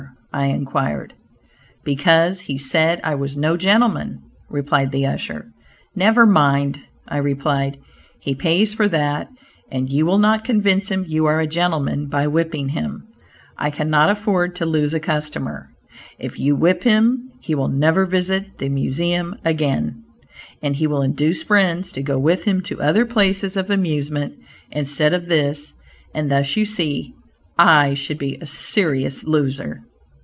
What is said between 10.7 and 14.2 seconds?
him you are a gentleman by whipping him. I cannot